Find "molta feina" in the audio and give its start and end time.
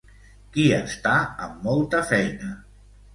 1.67-2.51